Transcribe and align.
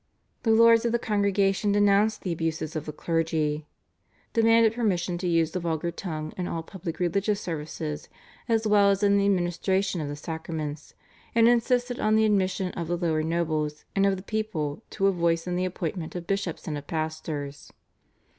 The 0.41 0.49
lords 0.49 0.83
of 0.83 0.91
the 0.91 0.97
Congregation 0.97 1.71
denounced 1.73 2.23
the 2.23 2.31
abuses 2.33 2.75
of 2.75 2.87
the 2.87 2.91
clergy, 2.91 3.67
demanded 4.33 4.73
permission 4.73 5.19
to 5.19 5.27
use 5.27 5.51
the 5.51 5.59
vulgar 5.59 5.91
tongue 5.91 6.33
in 6.37 6.47
all 6.47 6.63
public 6.63 6.97
religious 6.99 7.39
services 7.39 8.09
as 8.49 8.65
well 8.65 8.89
as 8.89 9.03
in 9.03 9.19
the 9.19 9.25
administration 9.27 10.01
of 10.01 10.07
the 10.07 10.15
sacraments, 10.15 10.95
and 11.35 11.47
insisted 11.47 11.99
on 11.99 12.15
the 12.15 12.25
admission 12.25 12.71
of 12.71 12.87
the 12.87 12.97
lower 12.97 13.21
nobles 13.21 13.85
and 13.95 14.07
of 14.07 14.17
the 14.17 14.23
people 14.23 14.81
to 14.89 15.05
a 15.05 15.11
voice 15.11 15.45
in 15.45 15.55
the 15.55 15.65
appointment 15.65 16.15
of 16.15 16.25
bishops 16.25 16.67
and 16.67 16.79
of 16.79 16.87
pastors. 16.87 17.71